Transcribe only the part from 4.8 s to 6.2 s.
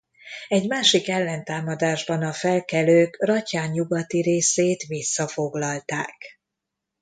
visszafoglalták.